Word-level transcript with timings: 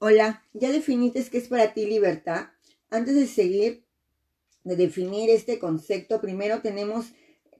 Hola, 0.00 0.44
¿ya 0.52 0.70
definiste 0.70 1.24
qué 1.28 1.38
es 1.38 1.48
para 1.48 1.74
ti 1.74 1.84
libertad? 1.84 2.50
Antes 2.88 3.16
de 3.16 3.26
seguir, 3.26 3.84
de 4.62 4.76
definir 4.76 5.28
este 5.28 5.58
concepto, 5.58 6.20
primero 6.20 6.60
tenemos 6.62 7.06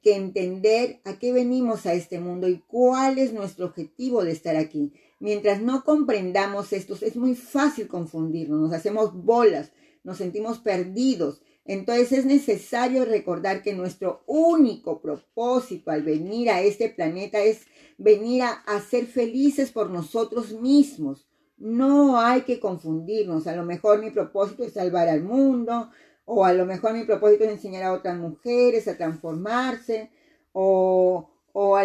que 0.04 0.14
entender 0.14 1.01
a 1.04 1.19
qué 1.19 1.32
venimos 1.32 1.85
a 1.85 1.95
este 1.95 2.21
mundo 2.21 2.46
y 2.46 2.61
cuál 2.61 3.19
es 3.19 3.32
nuestro 3.32 3.66
objetivo 3.66 4.22
de 4.22 4.30
estar 4.30 4.54
aquí. 4.54 4.93
Mientras 5.19 5.61
no 5.61 5.82
comprendamos 5.82 6.72
esto, 6.72 6.96
es 7.01 7.16
muy 7.16 7.35
fácil 7.35 7.88
confundirnos, 7.88 8.61
nos 8.61 8.73
hacemos 8.73 9.12
bolas, 9.14 9.73
nos 10.05 10.18
sentimos 10.18 10.61
perdidos. 10.61 11.43
Entonces 11.64 12.12
es 12.12 12.25
necesario 12.25 13.05
recordar 13.05 13.62
que 13.62 13.75
nuestro 13.75 14.23
único 14.29 15.02
propósito 15.02 15.91
al 15.91 16.05
venir 16.05 16.50
a 16.50 16.62
este 16.62 16.89
planeta 16.89 17.43
es 17.43 17.62
venir 17.96 18.45
a 18.45 18.80
ser 18.89 19.07
felices 19.07 19.73
por 19.73 19.91
nosotros 19.91 20.52
mismos 20.52 21.27
no 21.59 22.20
hay 22.20 22.43
que 22.43 22.61
confundirnos. 22.61 23.46
A 23.46 23.56
lo 23.56 23.64
mejor 23.64 24.01
mi 24.01 24.10
propósito 24.10 24.64
es 24.64 24.73
salvar 24.73 25.09
al 25.09 25.23
mundo, 25.23 25.91
o 26.24 26.45
a 26.45 26.52
lo 26.52 26.66
mejor 26.66 26.92
mi 26.92 27.05
propósito 27.05 27.45
es 27.45 27.50
enseñar 27.50 27.84
a 27.84 27.92
otras 27.92 28.19
mujeres 28.19 28.87
a 28.87 28.96
transformarse, 28.96 30.10
o, 30.52 31.30
o 31.52 31.78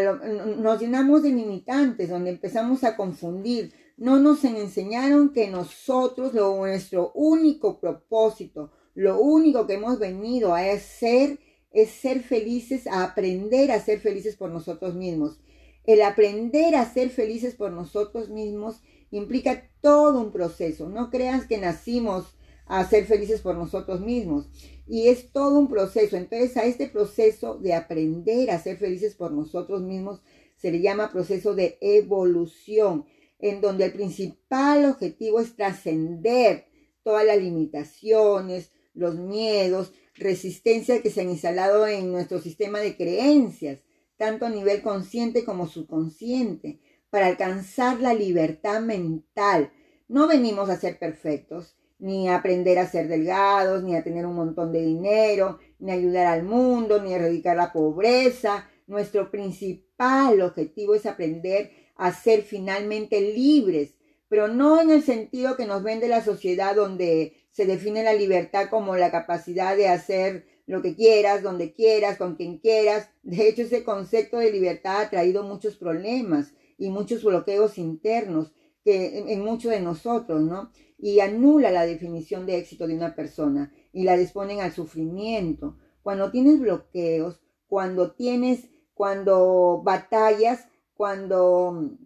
nos 0.57 0.79
llenamos 0.79 1.23
de 1.23 1.29
limitantes, 1.29 2.09
donde 2.09 2.31
empezamos 2.31 2.83
a 2.83 2.95
confundir. 2.95 3.73
No 3.97 4.19
nos 4.19 4.43
enseñaron 4.43 5.31
que 5.31 5.49
nosotros, 5.49 6.33
lo, 6.33 6.55
nuestro 6.57 7.11
único 7.13 7.79
propósito, 7.79 8.71
lo 8.95 9.19
único 9.19 9.65
que 9.65 9.73
hemos 9.73 9.99
venido 9.99 10.53
a 10.53 10.59
hacer 10.59 11.39
es 11.71 11.89
ser 11.89 12.21
felices, 12.21 12.85
a 12.85 13.03
aprender 13.03 13.71
a 13.71 13.79
ser 13.79 13.99
felices 13.99 14.35
por 14.35 14.51
nosotros 14.51 14.93
mismos. 14.93 15.39
El 15.85 16.01
aprender 16.01 16.75
a 16.75 16.85
ser 16.85 17.09
felices 17.09 17.55
por 17.55 17.71
nosotros 17.71 18.29
mismos 18.29 18.81
implica 19.17 19.69
todo 19.81 20.19
un 20.19 20.31
proceso. 20.31 20.89
No 20.89 21.09
creas 21.09 21.45
que 21.45 21.57
nacimos 21.57 22.35
a 22.65 22.87
ser 22.87 23.05
felices 23.05 23.41
por 23.41 23.55
nosotros 23.55 24.01
mismos. 24.01 24.47
Y 24.87 25.07
es 25.07 25.31
todo 25.31 25.59
un 25.59 25.69
proceso. 25.69 26.17
Entonces 26.17 26.57
a 26.57 26.65
este 26.65 26.87
proceso 26.87 27.57
de 27.57 27.73
aprender 27.73 28.51
a 28.51 28.59
ser 28.59 28.77
felices 28.77 29.15
por 29.15 29.31
nosotros 29.31 29.81
mismos 29.81 30.21
se 30.57 30.71
le 30.71 30.81
llama 30.81 31.11
proceso 31.11 31.55
de 31.55 31.77
evolución, 31.81 33.05
en 33.39 33.59
donde 33.59 33.85
el 33.85 33.91
principal 33.91 34.85
objetivo 34.85 35.41
es 35.41 35.55
trascender 35.55 36.67
todas 37.03 37.25
las 37.25 37.37
limitaciones, 37.37 38.71
los 38.93 39.15
miedos, 39.15 39.91
resistencia 40.15 41.01
que 41.01 41.09
se 41.09 41.21
han 41.21 41.29
instalado 41.29 41.85
en 41.85 42.11
nuestro 42.11 42.39
sistema 42.39 42.79
de 42.79 42.95
creencias, 42.95 43.79
tanto 44.15 44.45
a 44.45 44.49
nivel 44.49 44.81
consciente 44.81 45.43
como 45.43 45.67
subconsciente 45.67 46.79
para 47.13 47.27
alcanzar 47.27 47.99
la 47.99 48.15
libertad 48.15 48.81
mental. 48.81 49.71
No 50.07 50.27
venimos 50.27 50.71
a 50.71 50.77
ser 50.77 50.97
perfectos, 50.97 51.77
ni 51.99 52.27
a 52.27 52.37
aprender 52.37 52.79
a 52.79 52.87
ser 52.87 53.07
delgados, 53.07 53.83
ni 53.83 53.95
a 53.95 54.03
tener 54.03 54.25
un 54.25 54.33
montón 54.33 54.71
de 54.71 54.81
dinero, 54.81 55.59
ni 55.77 55.91
a 55.91 55.93
ayudar 55.93 56.25
al 56.25 56.41
mundo, 56.41 57.03
ni 57.03 57.13
a 57.13 57.17
erradicar 57.17 57.55
la 57.55 57.71
pobreza. 57.71 58.67
Nuestro 58.87 59.29
principal 59.29 60.41
objetivo 60.41 60.95
es 60.95 61.05
aprender 61.05 61.69
a 61.97 62.11
ser 62.11 62.41
finalmente 62.41 63.21
libres, 63.21 63.93
pero 64.27 64.47
no 64.47 64.81
en 64.81 64.89
el 64.89 65.03
sentido 65.03 65.55
que 65.55 65.67
nos 65.67 65.83
vende 65.83 66.07
la 66.07 66.23
sociedad 66.23 66.75
donde 66.75 67.35
se 67.51 67.67
define 67.67 68.03
la 68.03 68.13
libertad 68.13 68.69
como 68.71 68.97
la 68.97 69.11
capacidad 69.11 69.77
de 69.77 69.87
hacer 69.87 70.47
lo 70.65 70.81
que 70.81 70.95
quieras, 70.95 71.43
donde 71.43 71.73
quieras, 71.73 72.17
con 72.17 72.37
quien 72.37 72.57
quieras. 72.57 73.11
De 73.21 73.47
hecho, 73.47 73.61
ese 73.61 73.83
concepto 73.83 74.39
de 74.39 74.51
libertad 74.51 74.99
ha 74.99 75.09
traído 75.11 75.43
muchos 75.43 75.75
problemas 75.75 76.55
y 76.77 76.89
muchos 76.89 77.23
bloqueos 77.23 77.77
internos 77.77 78.53
que 78.83 79.19
en, 79.31 79.43
muchos 79.43 79.71
de 79.71 79.81
nosotros, 79.81 80.41
¿no? 80.41 80.71
Y 80.97 81.19
anula 81.19 81.71
la 81.71 81.85
definición 81.85 82.45
de 82.45 82.57
éxito 82.57 82.87
de 82.87 82.95
una 82.95 83.15
persona 83.15 83.71
y 83.91 84.03
la 84.03 84.17
disponen 84.17 84.59
al 84.59 84.73
sufrimiento. 84.73 85.77
Cuando 86.01 86.31
tienes 86.31 86.59
bloqueos, 86.59 87.39
cuando 87.67 88.11
tienes, 88.11 88.67
cuando 88.93 89.81
batallas, 89.83 90.67
cuando 90.95 91.97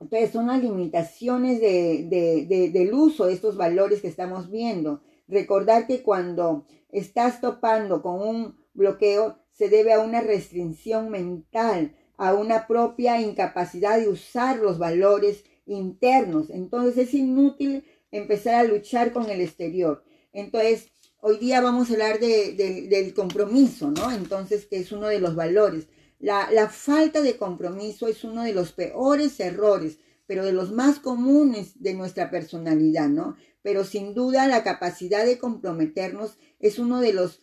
entonces 0.00 0.30
son 0.30 0.48
las 0.48 0.62
limitaciones 0.62 1.60
de, 1.60 2.06
de, 2.08 2.70
del 2.70 2.92
uso 2.92 3.26
de 3.26 3.32
estos 3.32 3.56
valores 3.56 4.02
que 4.02 4.08
estamos 4.08 4.50
viendo. 4.50 5.00
Recordar 5.26 5.86
que 5.86 6.02
cuando 6.02 6.66
estás 6.90 7.40
topando 7.40 8.02
con 8.02 8.20
un 8.20 8.56
bloqueo 8.74 9.38
se 9.52 9.68
debe 9.70 9.94
a 9.94 10.00
una 10.00 10.20
restricción 10.20 11.08
mental, 11.08 11.96
a 12.16 12.34
una 12.34 12.66
propia 12.66 13.20
incapacidad 13.20 13.98
de 13.98 14.08
usar 14.08 14.58
los 14.58 14.78
valores 14.78 15.44
internos. 15.66 16.50
Entonces 16.50 17.08
es 17.08 17.14
inútil 17.14 17.84
empezar 18.10 18.54
a 18.54 18.64
luchar 18.64 19.12
con 19.12 19.28
el 19.30 19.40
exterior. 19.40 20.04
Entonces, 20.32 20.88
hoy 21.20 21.38
día 21.38 21.60
vamos 21.60 21.90
a 21.90 21.94
hablar 21.94 22.20
de, 22.20 22.86
del 22.88 23.14
compromiso, 23.14 23.90
¿no? 23.90 24.10
Entonces, 24.12 24.66
que 24.66 24.78
es 24.78 24.92
uno 24.92 25.08
de 25.08 25.20
los 25.20 25.34
valores. 25.34 25.88
La, 26.18 26.50
la 26.50 26.68
falta 26.68 27.20
de 27.20 27.36
compromiso 27.36 28.06
es 28.08 28.24
uno 28.24 28.42
de 28.42 28.52
los 28.52 28.72
peores 28.72 29.38
errores, 29.40 29.98
pero 30.26 30.44
de 30.44 30.52
los 30.52 30.72
más 30.72 30.98
comunes 30.98 31.82
de 31.82 31.94
nuestra 31.94 32.30
personalidad, 32.30 33.08
¿no? 33.08 33.36
Pero 33.62 33.84
sin 33.84 34.14
duda 34.14 34.46
la 34.46 34.62
capacidad 34.62 35.24
de 35.24 35.38
comprometernos 35.38 36.38
es 36.60 36.78
uno 36.78 37.00
de 37.00 37.12
los, 37.12 37.42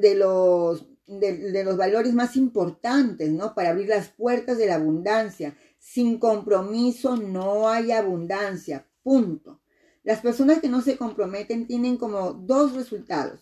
de 0.00 0.14
los 0.14 0.86
de, 1.06 1.64
los 1.64 1.76
valores 1.76 2.14
más 2.14 2.36
importantes, 2.36 3.30
¿no? 3.30 3.54
Para 3.54 3.70
abrir 3.70 3.88
las 3.88 4.08
puertas 4.08 4.58
de 4.58 4.66
la 4.66 4.76
abundancia. 4.76 5.56
Sin 5.78 6.18
compromiso 6.18 7.16
no 7.16 7.68
hay 7.68 7.92
abundancia, 7.92 8.86
punto. 9.02 9.60
Las 10.02 10.20
personas 10.20 10.60
que 10.60 10.68
no 10.68 10.82
se 10.82 10.96
comprometen 10.96 11.66
tienen 11.66 11.96
como 11.96 12.32
dos 12.32 12.74
resultados, 12.74 13.40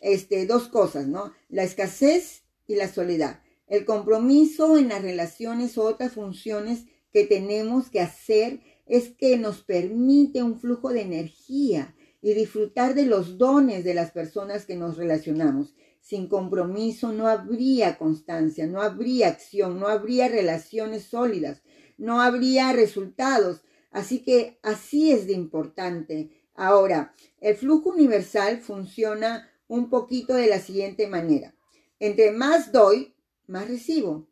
este, 0.00 0.46
dos 0.46 0.68
cosas, 0.68 1.06
¿no? 1.06 1.32
La 1.48 1.64
escasez 1.64 2.44
y 2.66 2.76
la 2.76 2.88
soledad. 2.88 3.40
El 3.66 3.84
compromiso 3.84 4.76
en 4.76 4.88
las 4.88 5.02
relaciones 5.02 5.78
o 5.78 5.84
otras 5.84 6.12
funciones 6.12 6.84
que 7.12 7.24
tenemos 7.24 7.90
que 7.90 8.00
hacer 8.00 8.60
es 8.86 9.10
que 9.10 9.38
nos 9.38 9.62
permite 9.62 10.42
un 10.42 10.60
flujo 10.60 10.90
de 10.90 11.02
energía 11.02 11.94
y 12.20 12.34
disfrutar 12.34 12.94
de 12.94 13.06
los 13.06 13.38
dones 13.38 13.84
de 13.84 13.94
las 13.94 14.10
personas 14.10 14.66
que 14.66 14.76
nos 14.76 14.96
relacionamos. 14.96 15.74
Sin 16.04 16.28
compromiso 16.28 17.12
no 17.12 17.28
habría 17.28 17.96
constancia, 17.96 18.66
no 18.66 18.82
habría 18.82 19.28
acción, 19.28 19.80
no 19.80 19.88
habría 19.88 20.28
relaciones 20.28 21.04
sólidas, 21.04 21.62
no 21.96 22.20
habría 22.20 22.74
resultados. 22.74 23.62
Así 23.90 24.22
que 24.22 24.58
así 24.62 25.12
es 25.12 25.26
de 25.26 25.32
importante. 25.32 26.28
Ahora, 26.54 27.14
el 27.40 27.56
flujo 27.56 27.88
universal 27.88 28.58
funciona 28.60 29.50
un 29.66 29.88
poquito 29.88 30.34
de 30.34 30.46
la 30.46 30.58
siguiente 30.58 31.06
manera. 31.06 31.54
Entre 31.98 32.32
más 32.32 32.70
doy, 32.70 33.14
más 33.46 33.66
recibo. 33.66 34.28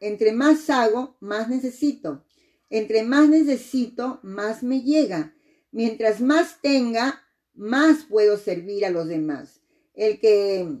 Entre 0.00 0.30
más 0.30 0.70
hago, 0.70 1.16
más 1.18 1.48
necesito. 1.48 2.24
Entre 2.70 3.02
más 3.02 3.28
necesito, 3.28 4.20
más 4.22 4.62
me 4.62 4.82
llega. 4.82 5.34
Mientras 5.72 6.20
más 6.20 6.60
tenga, 6.62 7.24
más 7.54 8.04
puedo 8.04 8.36
servir 8.36 8.86
a 8.86 8.90
los 8.90 9.08
demás. 9.08 9.62
El 9.94 10.20
que 10.20 10.78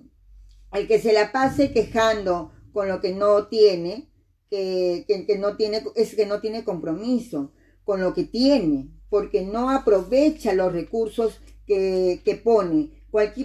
el 0.72 0.86
que 0.86 0.98
se 0.98 1.12
la 1.12 1.32
pase 1.32 1.72
quejando 1.72 2.52
con 2.72 2.88
lo 2.88 3.00
que 3.00 3.14
no 3.14 3.46
tiene, 3.46 4.10
que, 4.50 5.04
que, 5.06 5.38
no 5.38 5.56
tiene, 5.56 5.82
es 5.94 6.14
que 6.14 6.26
no 6.26 6.40
tiene 6.40 6.64
compromiso 6.64 7.52
con 7.84 8.00
lo 8.00 8.14
que 8.14 8.24
tiene, 8.24 8.90
porque 9.08 9.42
no 9.42 9.70
aprovecha 9.70 10.52
los 10.52 10.72
recursos 10.72 11.40
que, 11.66 12.20
que 12.24 12.34
pone, 12.34 12.90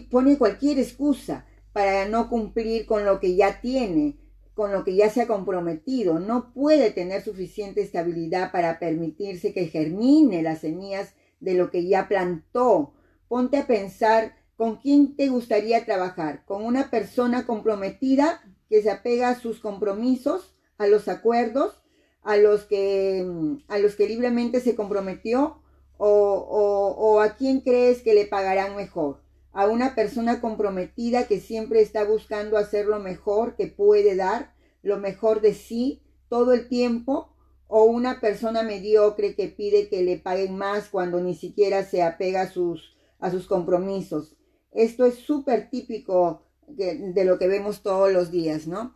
pone 0.10 0.38
cualquier 0.38 0.80
excusa 0.80 1.46
para 1.72 2.08
no 2.08 2.30
cumplir 2.30 2.86
con 2.86 3.06
lo 3.06 3.20
que 3.20 3.36
ya 3.36 3.62
tiene, 3.62 4.18
con 4.54 4.72
lo 4.72 4.84
que 4.84 4.96
ya 4.96 5.10
se 5.10 5.22
ha 5.22 5.28
comprometido. 5.28 6.20
No 6.20 6.54
puede 6.54 6.92
tener 6.92 7.24
suficiente 7.24 7.82
estabilidad 7.82 8.52
para 8.52 8.80
permitirse 8.80 9.54
que 9.54 9.68
germine 9.68 10.44
las 10.44 10.60
semillas 10.60 11.14
de 11.40 11.56
lo 11.56 11.72
que 11.72 11.88
ya 11.88 12.08
plantó. 12.08 12.94
Ponte 13.28 13.58
a 13.58 13.68
pensar 13.68 14.36
¿Con 14.64 14.78
quién 14.78 15.18
te 15.18 15.28
gustaría 15.28 15.84
trabajar? 15.84 16.46
¿Con 16.46 16.64
una 16.64 16.90
persona 16.90 17.46
comprometida 17.46 18.42
que 18.70 18.82
se 18.82 18.90
apega 18.90 19.28
a 19.28 19.38
sus 19.38 19.60
compromisos, 19.60 20.56
a 20.78 20.88
los 20.88 21.10
acuerdos, 21.10 21.82
a 22.22 22.38
los 22.38 22.64
que, 22.64 23.28
a 23.68 23.78
los 23.78 23.96
que 23.98 24.08
libremente 24.08 24.62
se 24.62 24.78
comprometió? 24.78 25.62
O, 25.98 26.08
o, 26.08 27.20
a 27.20 27.36
quién 27.36 27.60
crees 27.60 28.04
que 28.04 28.14
le 28.14 28.26
pagarán 28.26 28.78
mejor? 28.78 29.22
¿A 29.52 29.68
una 29.68 29.96
persona 29.96 30.40
comprometida 30.40 31.28
que 31.28 31.42
siempre 31.42 31.82
está 31.82 32.06
buscando 32.06 32.56
hacer 32.56 32.86
lo 32.86 33.00
mejor 33.00 33.58
que 33.58 33.68
puede 33.68 34.16
dar, 34.16 34.56
lo 34.82 34.98
mejor 34.98 35.42
de 35.42 35.56
sí 35.56 36.04
todo 36.30 36.54
el 36.54 36.70
tiempo? 36.70 37.36
¿O 37.68 37.84
una 37.84 38.22
persona 38.22 38.64
mediocre 38.64 39.36
que 39.36 39.50
pide 39.50 39.90
que 39.90 40.04
le 40.04 40.20
paguen 40.20 40.58
más 40.58 40.88
cuando 40.88 41.20
ni 41.20 41.36
siquiera 41.36 41.84
se 41.84 42.02
apega 42.02 42.44
a 42.44 42.50
sus, 42.50 42.96
a 43.20 43.30
sus 43.30 43.46
compromisos? 43.46 44.38
Esto 44.74 45.06
es 45.06 45.20
súper 45.20 45.70
típico 45.70 46.44
de, 46.68 47.26
lo 47.26 47.38
que 47.38 47.48
vemos 47.48 47.82
todos 47.84 48.12
los 48.12 48.32
días, 48.32 48.68
¿no? 48.68 48.96